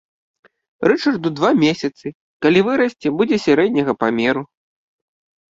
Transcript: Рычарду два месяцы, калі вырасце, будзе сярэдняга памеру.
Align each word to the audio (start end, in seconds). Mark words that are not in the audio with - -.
Рычарду 0.91 1.29
два 1.39 1.51
месяцы, 1.63 2.07
калі 2.47 2.59
вырасце, 2.69 3.07
будзе 3.21 3.37
сярэдняга 3.45 3.93
памеру. 4.07 4.41